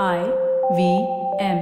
[0.00, 0.22] I
[0.70, 1.02] V
[1.40, 1.58] M.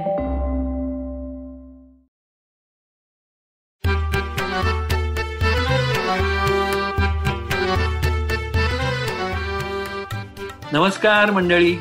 [10.73, 11.75] नमस्कार मंडळी.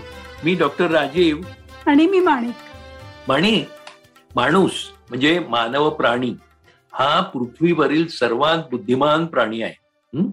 [0.45, 1.41] मी डॉक्टर राजीव.
[1.87, 2.55] आणि मी माणिक.
[3.29, 3.65] माणी
[4.37, 4.73] माणूस
[5.09, 6.35] म्हणजे मानव प्राणी.
[6.93, 9.75] हा पृथ्वीवरील सर्वात बुद्धिमान प्राणी आहे.
[10.19, 10.31] हं?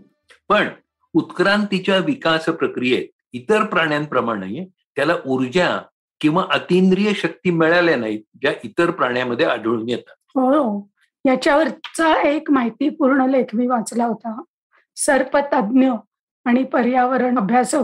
[0.49, 0.67] पण
[1.13, 5.81] उत्क्रांतीच्या विकास प्रक्रियेत इतर प्राण्यांप्रमाणे त्याला ऊर्जा
[6.21, 10.15] किंवा अतिंद्रिय शक्ती मिळाल्या नाहीत ज्या इतर प्राण्यामध्ये आढळून येतात.
[10.27, 10.89] हो
[11.25, 14.41] याच्यावरचा एक माहितीपूर्ण लेख मी वाचला होता.
[14.95, 15.91] सर्पतज्ञ
[16.45, 17.83] आणि पर्यावरण अभ्यासक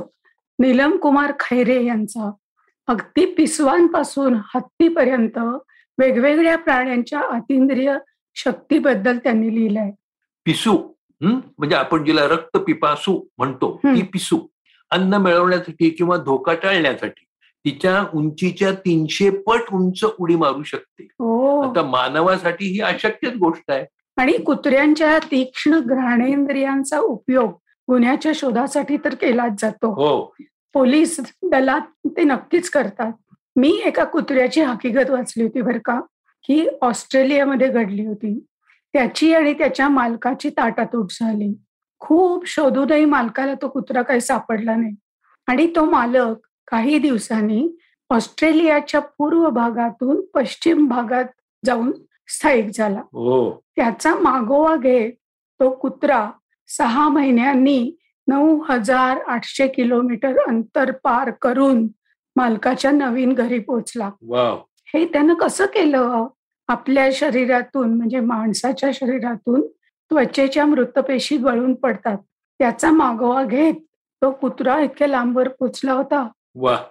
[0.60, 2.32] नीलम कुमार खैरे यांचा.
[2.88, 5.38] अगदी पिसवांपासून हत्तीपर्यंत
[5.98, 7.98] वेगवेगळ्या प्राण्यांच्या अतिंद्रिय
[8.36, 9.92] शक्तीबद्दल त्यांनी लिहिलंय.
[10.46, 10.78] पिसू
[11.24, 11.40] हं?
[11.58, 13.96] म्हणजे आपण जिला रक्त पिपासू म्हणतो हं.
[13.96, 14.48] ती पिसू.
[14.92, 17.26] अन्न मिळवण्यासाठी किंवा धोका टाळण्यासाठी.
[17.66, 21.04] तिच्या उंचीच्या तीनशे पट उंच उडी मारू शकते.
[21.04, 21.62] हो.
[21.62, 23.86] आता मानवासाठी ही अशक्यच गोष्ट आहे.
[24.18, 27.50] आणि कुत्र्यांच्या तीक्ष्ण घ्राणेंद्रियांचा उपयोग
[27.90, 29.92] गुन्ह्याच्या शोधासाठी तर केलाच जातो.
[29.92, 30.36] हो.
[30.74, 31.20] पोलीस
[31.52, 33.12] दलात ते नक्कीच करतात.
[33.56, 36.02] मी एका कुत्र्याची हकीकत वाचली होती बरं का?
[36.50, 38.46] ही ऑस्ट्रेलियामध्ये घडली होती.
[38.94, 41.58] त्याची आणि त्याच्या मालकाची ताटातूट झाली.
[42.00, 44.96] खूप शोधूनही मालकाला तो कुत्रा काही सापडला नाही.
[45.48, 47.78] आणि तो मालक काही दिवसांनी
[48.10, 51.26] ऑस्ट्रेलियाच्या पूर्व भागातून पश्चिम भागात
[51.66, 51.92] जाऊन
[52.28, 53.00] स्थायिक झाला.
[53.00, 53.64] हो.
[53.76, 55.14] त्याचा मागोवा घेत
[55.60, 56.32] तो कुत्रा
[56.68, 57.96] सहा महिन्यांनी
[58.28, 61.88] नऊ हजार आठशे किलोमीटर अंतर पार करून
[62.36, 64.60] मालकाच्या नवीन घरी पोचला वाव.
[64.86, 66.28] हे त्यानं कसं केलं?
[66.68, 69.62] आपल्या शरीरातून म्हणजे माणसाच्या शरीरातून
[70.10, 72.18] त्वचेच्या मृतपेशी गळून पडतात.
[72.60, 73.74] त्याचा मागोवा घेत
[74.22, 76.28] तो कुत्रा इतक्या लांबवर पोचला होता.
[76.56, 76.84] वा.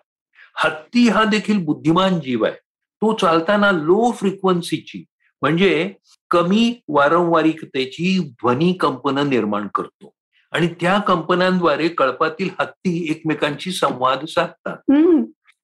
[0.56, 2.54] हत्ती हा देखील बुद्धिमान जीव आहे.
[3.02, 5.04] तो चालताना लो फ्रिक्वन्सीची
[5.42, 5.94] म्हणजे
[6.30, 10.14] कमी वारंवारिकतेची ध्वनी कंपनं निर्माण करतो.
[10.52, 14.76] आणि त्या कंपनांद्वारे कळपातील हत्ती एकमेकांशी संवाद साधतात.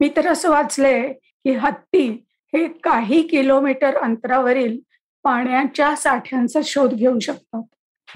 [0.00, 2.24] मी तर असं वाचलंय की हत्ती
[2.54, 4.78] हे काही किलोमीटर अंतरावरील
[5.22, 7.62] पाण्याच्या साठ्यांचा शोध घेऊ शकतात.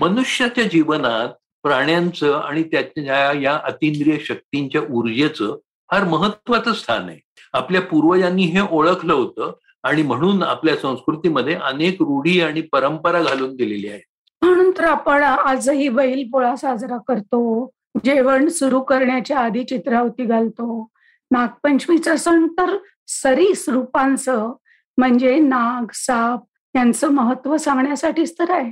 [0.00, 1.28] मनुष्याच्या जीवनात
[1.62, 5.56] प्राण्यांचं आणि त्याच्या या अतिंद्रिय शक्तींच्या ऊर्जेचं
[5.92, 7.19] फार महत्वाचं स्थान आहे.
[7.53, 9.53] आपल्या पूर्वजांनी हे ओळखलं होतं
[9.84, 14.02] आणि म्हणून आपल्या संस्कृतीमध्ये अनेक रूढी आणि परंपरा घालून दिलेली आहेत.
[14.42, 17.70] म्हणून तर आपण आजही बैल पोळा साजरा करतो
[18.04, 20.88] जेवण सुरू करण्याच्या आधी चित्रावती घालतो.
[21.31, 22.76] नागपंचमीचा सण तर
[23.08, 24.52] सरीस रूपांचं
[24.98, 28.70] म्हणजे नाग साप यांचं महत्त्व सांगण्यासाठीच तर आहे.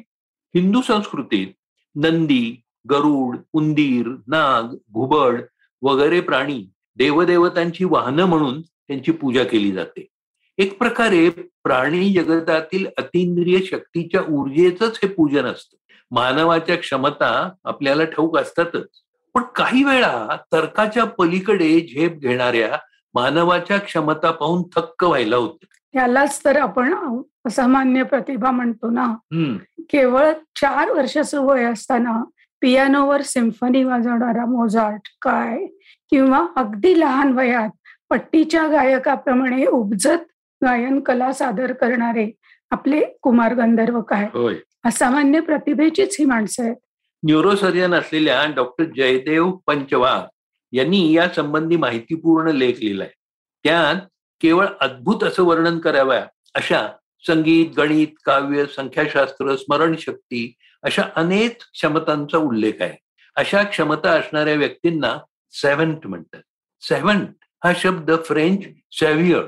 [0.54, 1.48] हिंदू संस्कृतीत
[1.96, 2.60] नंदी
[2.90, 5.40] गरुड उंदीर नाग घुबड
[5.82, 6.62] वगैरे प्राणी
[6.96, 10.06] देवदेवतांची वाहनं म्हणून त्यांची पूजा केली जाते.
[10.58, 11.30] एक प्रकारे
[11.64, 15.76] प्राणी जगतातील अतिंद्रिय शक्तीच्या ऊर्जेचंच हे पूजन असतं.
[16.10, 19.02] मानवाच्या क्षमता आपल्याला ठाऊक असतातच.
[19.34, 22.78] पण काही वेळा तर्काच्या पलीकडे झेप घेणाऱ्या
[23.14, 25.66] मानवाच्या क्षमता पाहून थक्क व्हायला होतं.
[25.94, 26.94] यालाच तर आपण
[27.46, 29.14] असामान्य प्रतिभा म्हणतो ना?
[29.80, 32.24] केवळ चार वर्षाचं वय असताना
[32.60, 35.66] पियानोवर सिम्फनी वाजवणारा मोझार्ट काय?
[36.10, 37.70] किंवा अगदी लहान वयात
[38.10, 40.26] पट्टीच्या गायकाप्रमाणे उपजत
[40.62, 42.30] गायन कला सादर करणारे
[42.70, 44.28] आपले कुमार गंधर्व काय
[44.86, 46.76] असामान्य प्रतिभेचीच ही माणसं आहेत.
[47.22, 50.20] न्यूरोसर्जन असलेल्या डॉक्टर जयदेव पंचवाघ
[50.72, 53.08] यांनी या संबंधी माहितीपूर्ण लेख लिहिलाय.
[53.64, 54.06] त्यात
[54.40, 56.86] केवळ अद्भुत असं वर्णन कराव्या अशा
[57.26, 62.96] संगीत गणित काव्य संख्याशास्त्र स्मरणशक्ती अशा अनेक क्षमतांचा उल्लेख आहे.
[63.36, 65.16] अशा क्षमता असणाऱ्या व्यक्तींना
[65.52, 66.40] सेव्हन्ट म्हणतात.
[66.80, 67.28] सेव्हन्ट
[67.64, 69.42] हा शब्द फ्रेंच सेव्हियर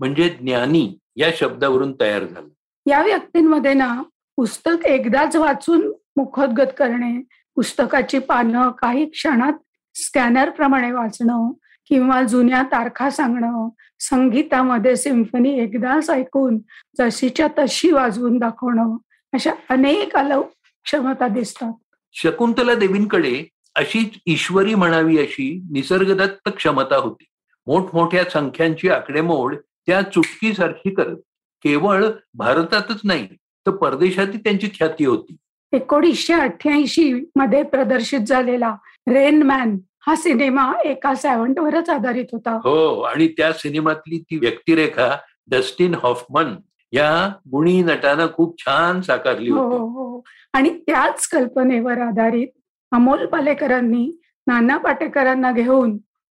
[0.00, 2.48] म्हणजे ज्ञानी या शब्दावरून तयार झाला.
[2.86, 4.02] या व्यक्तींमध्ये ना
[4.36, 5.86] पुस्तक एकदाच वाचून
[6.16, 7.20] मुखोद्गत करणे
[7.56, 9.52] पुस्तकाची पानं काही क्षणात
[9.94, 11.50] स्कॅनर प्रमाणे वाचणं
[11.88, 13.68] किंवा जुन्या तारखा सांगणं
[14.00, 16.58] संगीतामध्ये सिम्फनी एकदाच ऐकून
[16.98, 18.96] जशीच्या तशी वाजवून दाखवणं
[19.32, 20.42] अशा अनेक अलौ
[20.84, 21.72] क्षमता दिसतात.
[22.12, 23.44] शकुंतला देवींकडे
[23.76, 27.24] अशीच ईश्वरी म्हणावी अशी निसर्गदत्त क्षमता होती.
[27.66, 29.54] मोठमोठ्या संख्यांची आकडेमोड
[29.86, 31.16] त्या चुटकीसारखी करत
[31.64, 33.26] केवळ भारतातच नाही
[33.66, 35.36] तर परदेशातही त्यांची ख्याती होती.
[35.72, 38.74] एकोणीसशे अठ्याऐंशी मध्ये प्रदर्शित झालेला
[39.08, 42.56] रेन मॅन हा सिनेमा एका सॅवंटवरच आधारित होता.
[42.64, 45.16] हो आणि त्या सिनेमातली ती व्यक्तिरेखा
[45.48, 46.54] डस्टिन हॉफमन
[46.92, 49.76] या गुणी नटानं खूप छान साकारली हो होती.
[49.76, 50.22] हो.
[50.52, 52.48] आणि त्याच कल्पनेवर आधारित
[52.96, 54.04] अमोल पालेकरांनी
[54.46, 55.96] नाना पाटेकरांना घेऊन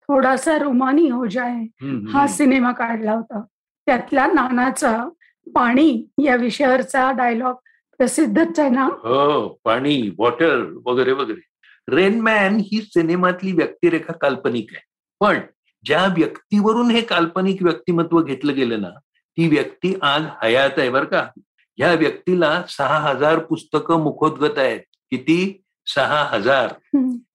[0.08, 1.54] थोडासा रुमानी हो जाय
[2.12, 2.26] हा.
[2.26, 3.40] सिनेमा काढला होता.
[3.86, 5.08] त्यातला नानाचा
[5.54, 7.54] पाणी या विषयावरचा डायलॉग
[7.98, 8.84] प्रसिद्धच आहे ना?
[8.84, 11.40] हो पाणी वॉटर वगैरे वगैरे.
[11.88, 14.82] रेनमॅन ही सिनेमातली व्यक्तिरेखा काल्पनिक आहे.
[15.20, 15.40] पण
[15.84, 18.90] ज्या व्यक्तीवरून हे काल्पनिक व्यक्तिमत्व घेतलं गेलं ना
[19.36, 21.26] ती व्यक्ती आज हयात आहे बरं का.
[21.78, 24.80] ह्या व्यक्तीला सहा हजार पुस्तकं मुखोद्गत आहेत.
[25.10, 25.62] किती?
[25.94, 26.72] सहा हजार.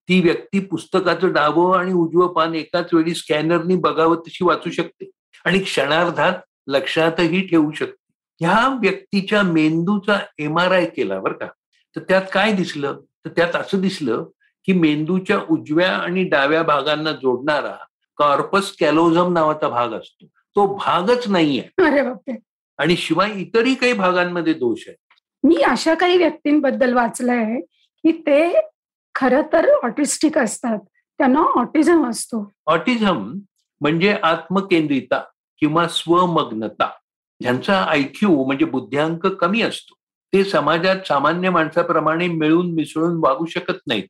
[0.09, 5.09] ती व्यक्ती पुस्तकाचं डावं आणि उजवं पान एकाच वेळी स्कॅनरनी बघावं तशी वाचू शकते
[5.45, 6.33] आणि क्षणार्धात
[6.67, 8.11] लक्षातही ठेवू शकते.
[8.39, 11.47] ह्या व्यक्तीच्या मेंदूचा एम आर आय केला बरं का.
[11.95, 12.99] तर त्यात काय दिसलं?
[13.25, 14.25] तर त्यात असं दिसलं
[14.65, 17.75] की मेंदूच्या उजव्या आणि डाव्या भागांना जोडणारा
[18.17, 20.25] कॉर्पस कॅलोझम नावाचा भाग असतो.
[20.25, 21.85] तो भागच नाहीये.
[22.77, 24.95] आणि शिवाय इतरही काही भागांमध्ये दोष आहे.
[25.43, 27.59] मी अशा काही व्यक्तींबद्दल वाचलंय
[28.03, 28.55] की ते
[29.15, 30.79] खरं तर ऑटिस्टिक असतात.
[31.19, 32.51] त्यांना ऑटिझम असतो.
[32.65, 33.33] ऑटिझम
[33.81, 35.23] म्हणजे आत्मकेंद्रिता
[35.59, 36.89] किंवा स्वमग्नता.
[37.41, 39.93] ह्यांचा आयक्यू म्हणजे बुद्ध्यांक कमी असतो.
[40.33, 44.03] ते समाजात सामान्य माणसाप्रमाणे मिळून मिसळून वागू शकत नाहीत.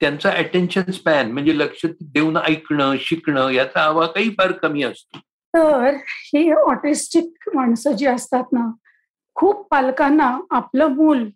[0.00, 5.18] त्यांचा अटेन्शन स्पॅन म्हणजे लक्ष देऊन ऐकणं शिकणं याचा आवाकही फार कमी असतो.
[5.54, 8.70] तर ही ऑटिस्टिक माणसं जी असतात ना
[9.34, 11.30] खूप पालकांना आपलं मूल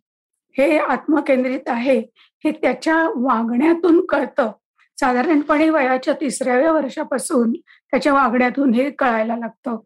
[0.59, 4.53] हे आत्मकेंद्रित आहे हे त्याच्या वागण्यातून कळतं.
[5.01, 9.77] साधारणपणे वयाच्या तिसऱ्याव्या वर्षापासून त्याच्या वागण्यातून हे कळायला लागतं.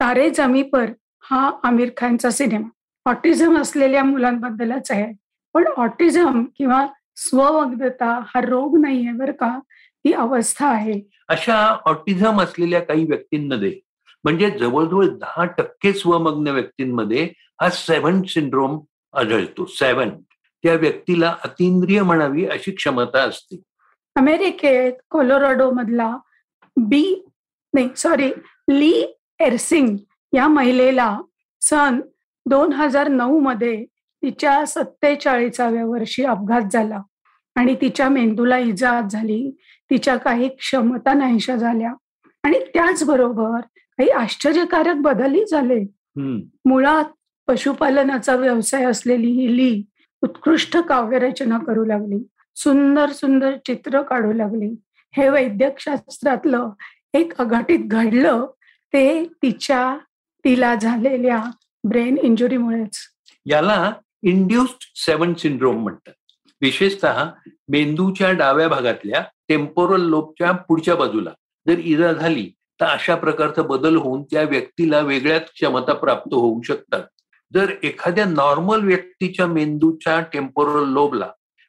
[0.00, 0.90] तारे जमी पर
[1.20, 2.68] हा आमिर खानचा सिनेमा.
[3.06, 5.12] ऑटिझम असलेल्या मुलांबद्दलच आहे.
[5.54, 9.58] पण ऑटिझम किंवा स्ववग्धता हा रोग नाहीये बरं का?
[10.06, 11.02] ही अवस्था आहे.
[11.28, 13.80] अशा ऑटिझम असलेल्या काही व्यक्तींमध्ये
[14.24, 17.28] म्हणजे जवळजवळ दहा टक्के स्वमग्न व्यक्तींमध्ये
[17.60, 18.80] हा सेव्हन सिंड्रोम
[19.14, 19.64] आढळतो.
[19.64, 20.10] सेव्हन
[20.64, 23.60] त्या व्यक्तीला अतिंद्रिय म्हणावी अशी क्षमता असते.
[24.16, 26.16] अमेरिकेत कोलोराडो मधला
[26.76, 27.24] बी
[27.74, 28.30] नाही सॉरी
[28.68, 28.92] ली
[29.40, 29.96] एरसिंग
[30.32, 31.20] या महिलेला
[31.60, 32.00] सन
[32.46, 33.84] दोन हजार नऊ मध्ये
[34.22, 37.00] तिच्या सत्तेचाळीसाव्या वर्षी अपघात झाला
[37.56, 39.50] आणि तिच्या मेंदूला इजा झाली.
[39.90, 41.92] तिच्या काही क्षमता नाहीशा झाल्या
[42.44, 45.80] आणि त्याचबरोबर काही आश्चर्यकारक बदलही झाले.
[46.64, 47.04] मुळात
[47.50, 49.82] पशुपालनाचा व्यवसाय असलेली ही ली
[50.22, 52.26] उत्कृष्ट काव्यरचना करू लागली.
[52.56, 54.74] सुंदर सुंदर चित्र काढू लागली.
[55.16, 56.70] हे वैद्यकशास्त्रातलं
[57.14, 58.46] एक अघटित घडलं
[58.92, 59.98] ते तिच्या
[60.44, 61.44] तिला झालेल्या
[61.84, 62.98] ब्रेन इंजुरीमुळेच.
[63.46, 63.92] याला
[64.22, 66.12] इंड्युस्ड सेवन सिंड्रोम म्हणतात.
[66.62, 67.24] विशेषतः
[67.68, 71.30] मेंदूच्या डाव्या भागातल्या टेम्पोरल लोबच्या पुढच्या बाजूला.
[71.66, 77.02] जर इजा झाली तर अशा प्रकारचा बदल होऊन त्या व्यक्तीला वेगळ्याच क्षमता प्राप्त होऊ शकतात.
[77.54, 81.28] जर एखाद्या नॉर्मल व्यक्तीच्या मेंदूच्या टेम्पोरल लोबला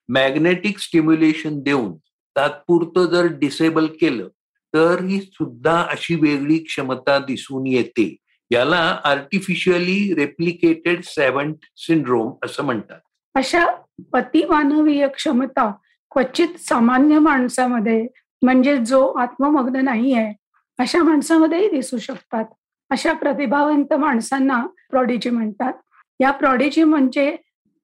[0.09, 1.93] मॅग्नेटिक स्टिम्युलेशन देऊन
[2.35, 4.27] तात्पुरतं जर डिसेबल केलं
[4.73, 8.15] तर ही सुद्धा अशी वेगळी क्षमता दिसून येते.
[8.51, 12.99] याला आर्टिफिशियली रेप्लिकेटेड सेव्हन्ट सिंड्रोम असं म्हणतात.
[13.35, 13.65] अशा
[14.13, 15.71] अतिमानवीय क्षमता
[16.11, 18.07] क्वचित सामान्य माणसामध्ये
[18.41, 20.33] म्हणजे जो आत्ममग्न नाही आहे
[20.79, 22.45] अशा माणसामध्येही दिसू शकतात.
[22.89, 25.73] अशा प्रतिभावंत माणसांना प्रॉडिजी म्हणतात.
[26.19, 27.35] या प्रॉडिजी म्हणजे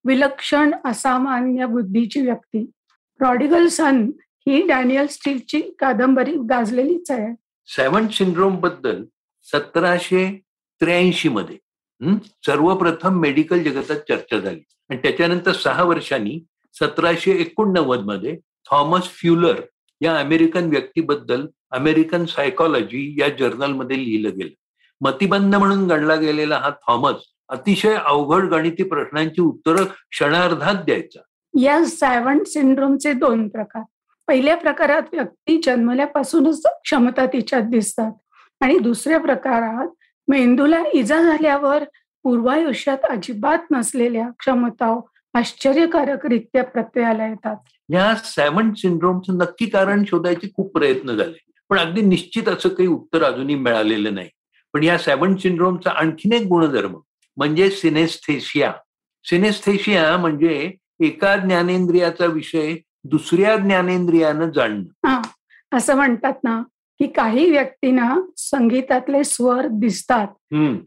[0.05, 2.65] विलक्षण असामान्य बुद्धीची व्यक्ती.
[3.17, 4.09] प्रॉडिगल सन
[4.47, 7.33] ही डॅनियल स्टीलची कादंबरी गाजलेलीच आहे.
[7.67, 9.03] सेव्हन सिंड्रोमबद्दल
[9.43, 10.25] सतराशे
[10.79, 11.57] त्र्याऐंशी मध्ये
[12.45, 14.61] सर्वप्रथम मेडिकल जगतात चर्चा झाली.
[14.89, 16.39] आणि त्याच्यानंतर सहा वर्षांनी
[16.73, 18.37] सतराशे एकोणनव्वदमध्ये
[18.69, 19.61] थॉमस फ्युलर
[20.01, 24.55] या अमेरिकन व्यक्तीबद्दल अमेरिकन सायकॉलॉजी या जर्नलमध्ये लिहिलं गेलं.
[25.01, 27.15] मतिबंध म्हणून गणला गेलेला हा थॉमस
[27.49, 31.19] अतिशय अवघड गणिती प्रश्नांची उत्तरं क्षणार्धात द्यायचा.
[31.61, 33.83] या सॅव्हन सिंड्रोमचे दोन प्रकार.
[34.27, 38.11] पहिल्या प्रकारात व्यक्ती जन्मल्यापासूनच क्षमता तिच्यात दिसतात
[38.61, 39.87] आणि दुसऱ्या प्रकारात
[40.27, 41.83] मेंदूला इजा झाल्यावर
[42.23, 44.99] पूर्वायुष्यात अजिबात नसलेल्या क्षमता
[45.33, 47.55] आश्चर्यकारकरित्या प्रत्ययाला येतात.
[47.93, 51.37] या सेव्हन सिंड्रोमचं नक्की कारण शोधायचे खूप प्रयत्न झाले.
[51.69, 54.29] पण अगदी निश्चित असं काही उत्तर अजूनही मिळालेलं नाही.
[54.77, 56.95] पण या सेव्हन सिंड्रोमचा आणखीन एक गुणधर्म
[57.37, 58.73] म्हणजे सिनेस्थेशिया
[59.23, 65.07] सिनेस्थेशिया म्हणजे एका ज्ञानेंद्रियाचा विषय दुसऱ्या ज्ञानेंद्रियानं जाणणं.
[65.07, 65.21] हा
[65.73, 66.61] असं म्हणतात ना
[66.99, 70.27] की काही व्यक्तींना संगीतातले स्वर दिसतात.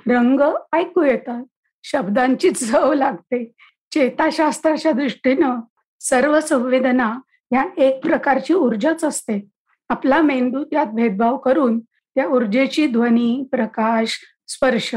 [0.06, 0.40] रंग
[0.73, 1.44] ऐकू येतात.
[1.82, 3.52] शब्दांची चव लागते.
[3.94, 5.61] चेताशास्त्राच्या दृष्टीनं
[6.00, 7.18] सर्व संवेदना
[7.52, 9.47] या एक प्रकारची ऊर्जाच असते.
[9.88, 11.80] आपला मेंदू त्यात भेदभाव करून
[12.14, 14.95] त्या ऊर्जेची ध्वनी प्रकाश स्पर्श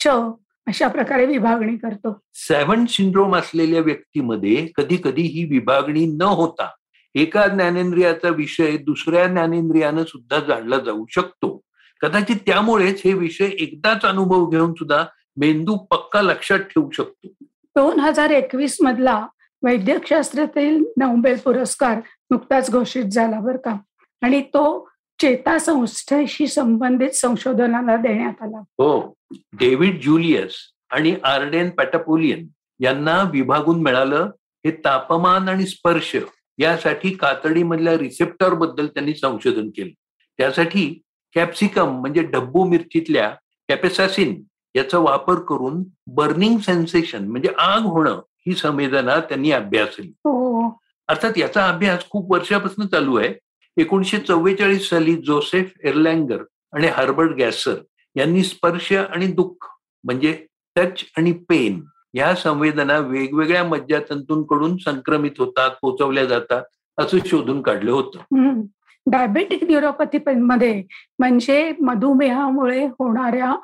[0.00, 0.08] च
[0.66, 2.20] अशा प्रकारे विभागणी करतो.
[2.32, 6.70] सेव्हन सिंड्रोम असलेल्या व्यक्तीमध्ये कधी कधी ही विभागणी न होता
[7.14, 11.60] एका ज्ञानेंद्रियाचा विषय दुसऱ्या ज्ञानेंद्रियानं सुद्धा जाणला जाऊ शकतो.
[12.00, 15.04] कदाचित त्यामुळेच हे विषय एकदाच अनुभव घेऊन सुद्धा
[15.36, 17.28] मेंदू पक्का लक्षात ठेवू शकतो.
[17.76, 19.26] दोन हजार एकवीस मधला
[19.62, 23.76] वैद्यकशास्त्रातील नोबेल पुरस्कार नुकताच घोषित झाला बरं का.
[24.22, 24.88] आणि तो
[25.20, 28.58] चेता संस्थेशी संबंधित संशोधनाला देण्यात आला.
[28.58, 29.14] हो.
[29.32, 30.54] डेव्हिड ज्युलियस
[30.90, 32.46] आणि आर्डेन पॅटापोलियन
[32.80, 34.30] यांना विभागून मिळालं
[34.64, 36.16] हे तापमान आणि स्पर्श
[36.58, 39.90] यासाठी कातडीमधल्या रिसेप्टरबद्दल त्यांनी संशोधन केलं.
[40.38, 41.02] त्यासाठी
[41.34, 43.34] कॅप्सिकम म्हणजे डब्बू मिरचीतल्या
[43.68, 44.42] कॅपेसासिन
[44.74, 50.08] याचा वापर करून बर्निंग सेन्सेशन म्हणजे आग होणं ही संवेदना त्यांनी अभ्यासली.
[50.08, 50.68] हो.
[51.08, 53.34] अर्थात याचा अभ्यास खूप वर्षापासून चालू आहे.
[53.76, 56.42] एकोणीशे चव्वेचाळीस साली जोसेफ एरलँगर
[56.72, 57.74] आणि हार्बर्ट गॅसर
[58.16, 59.66] यांनी स्पर्श आणि दुःख
[60.04, 60.32] म्हणजे
[60.76, 61.80] टच आणि पेन
[62.14, 66.62] या संवेदना वेगवेगळ्या मज्जातंतूंकडून संक्रमित होतात पोचवल्या जातात
[66.98, 68.62] असं शोधून काढलं होतं.
[69.06, 70.82] डायबेटिक न्युरोपॅथी मध्ये
[71.18, 73.54] म्हणजे मधुमेहामुळे होणाऱ्या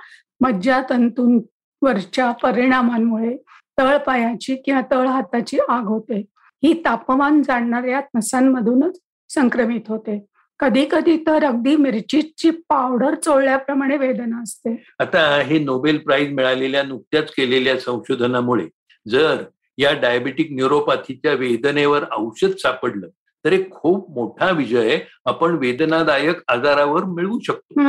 [0.40, 3.37] मज्जातंतूंवरच्या परिणामांमुळे
[3.78, 6.21] तळपायाची किंवा तळ हाताची आग होते.
[6.62, 8.99] ही तापमान जाणणाऱ्या नसांमधूनच
[9.34, 10.24] संक्रमित होते.
[10.60, 14.74] कधी कधी तर अगदी मिरचीची पावडर चोळल्याप्रमाणे वेदना असते.
[15.00, 18.66] आता हे नोबेल प्राइज मिळालेल्या नुकत्याच केलेल्या संशोधनामुळे
[19.06, 19.42] जर
[19.78, 23.08] या डायबेटिक न्यूरोपॅथीच्या वेदनेवर औषध सापडलं
[23.44, 27.80] तर एक खूप मोठा विजय आपण वेदनादायक आजारावर मिळवू शकतो.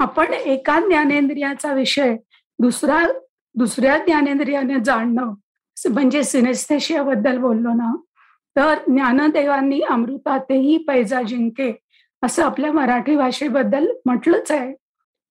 [0.00, 2.16] आपण एका ज्ञानेंद्रियाचा विषय
[2.58, 3.00] दुसरा
[3.54, 5.32] दुसऱ्या ज्ञानेंद्रियाने जाणणं
[5.90, 7.94] म्हणजे सिनेस्थेशियाबद्दल बोललो ना?
[8.56, 11.72] तर ज्ञानदेवांनी अमृतातेही पैजा जिंके
[12.22, 14.72] असं आपल्या मराठी भाषेबद्दल म्हटलंच आहे.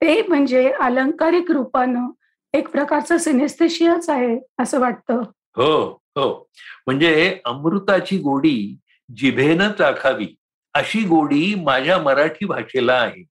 [0.01, 2.09] ते म्हणजे अलंकारिक रूपानं
[2.53, 5.21] एक प्रकारचं सिनेस्थेशियाच आहे असं वाटतं.
[5.55, 6.49] हो हो.
[6.87, 8.77] म्हणजे अमृताची गोडी
[9.15, 10.27] जिभेनं चाखावी
[10.73, 13.23] अशी गोडी माझ्या मराठी भाषेला आहे.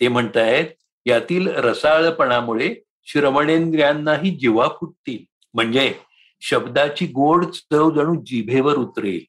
[0.00, 0.66] ते म्हणतायत
[1.06, 5.24] यातील रसाळपणामुळे श्रवणेंद्रियांनाही जिवा फुटतील.
[5.54, 5.94] म्हणजे
[6.40, 9.20] शब्दाची गोड चव जणू जिभेवर उतरेल.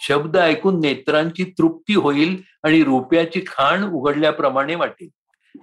[0.00, 5.08] शब्द ऐकून नेत्रांची तृप्ती होईल आणि रुपयाची खाण उघडल्याप्रमाणे वाटेल.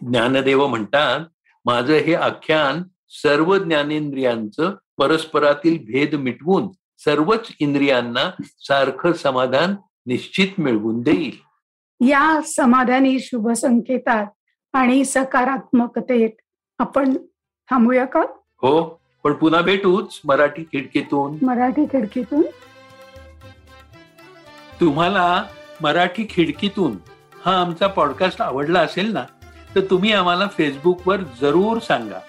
[0.02, 1.20] ज्ञानदेव म्हणतात
[1.66, 11.38] माझं हे आख्यान सर्व ज्ञानेंद्रियांचं परस्परातील भेद मिटवून सर्वच इंद्रियांना सारखं समाधान निश्चित मिळवून देईल.
[12.02, 14.26] या समाधानी शुभ संकेतात
[14.74, 16.30] आणि सकारात्मकतेत
[16.80, 17.18] आपण
[17.70, 18.22] थांबूया का?
[18.38, 19.05] हो.
[19.26, 21.46] पण पुन्हा भेटूच मराठी खिडकीतून.
[21.46, 22.42] मराठी खिडकीतून.
[24.80, 25.44] तुम्हाला
[25.82, 26.98] मराठी खिडकीतून
[27.46, 29.24] हा आमचा पॉडकास्ट आवडला असेल ना
[29.76, 32.20] तर तुम्ही आम्हाला फेसबुकवर जरूर सांगा.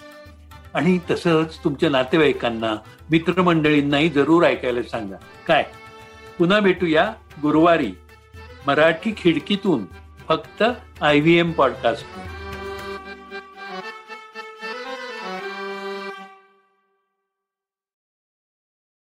[0.75, 2.75] आणि तसंच तुमच्या नातेवाईकांना
[3.11, 5.17] मित्रमंडळींनाही जरूर ऐकायला सांगा.
[5.47, 5.65] काय?
[6.38, 7.12] पुन्हा भेटूया
[7.43, 7.93] गुरुवारी.
[8.67, 9.85] मराठी खिडकीतून
[10.29, 10.62] फक्त
[11.00, 12.07] आय व्ही एम पॉडकास्ट